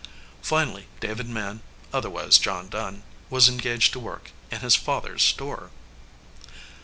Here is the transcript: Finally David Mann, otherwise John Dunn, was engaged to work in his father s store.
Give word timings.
Finally 0.41 0.87
David 0.99 1.29
Mann, 1.29 1.61
otherwise 1.93 2.39
John 2.39 2.69
Dunn, 2.69 3.03
was 3.29 3.47
engaged 3.47 3.93
to 3.93 3.99
work 3.99 4.31
in 4.49 4.61
his 4.61 4.75
father 4.75 5.13
s 5.13 5.21
store. 5.21 5.69